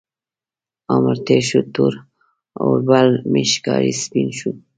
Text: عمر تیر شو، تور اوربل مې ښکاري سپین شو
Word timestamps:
عمر 0.93 1.17
تیر 1.25 1.43
شو، 1.49 1.59
تور 1.73 1.93
اوربل 2.63 3.09
مې 3.31 3.43
ښکاري 3.51 3.93
سپین 4.03 4.29
شو 4.37 4.51